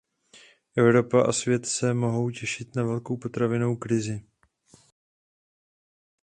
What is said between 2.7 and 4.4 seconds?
na velkou potravinovou krizi.